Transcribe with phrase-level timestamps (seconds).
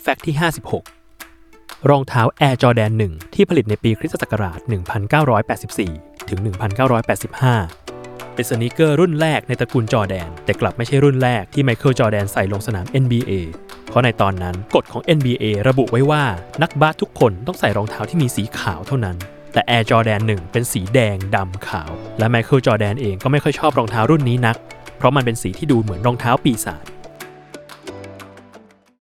[0.00, 0.36] Fact ที่
[1.12, 4.58] 56 รองเท้า Air Jordan 1 ที่ผลิตในปีคริสตศักราช
[5.44, 6.38] 1984 ถึง
[7.56, 13.32] 1985 เป็น sneaker รุ่นแรกในตระกูลจอแดน แต่กลับไม่ใช่รุ่นแรกที่ Michael Jordan ใส่ลงสนาม NBA
[13.88, 16.24] เพราะในตอนนั้นกฎของ NBA ระบุไว้ว่า
[16.62, 19.16] นักบาสทุกคนต้องใส่รองเท้าที่มีสีขาวเท่านั้น
[19.52, 24.56] แต่ Air Jordan 1 เป็นสีแดงดำขาว และ Michael Jordan เองก็ไม่ค่อยชอบรองเท้ารุ่นนี้นัก
[24.98, 26.84] เพราะมันเป็นสีที่ดูเหมือนรองเท้าปีศาจ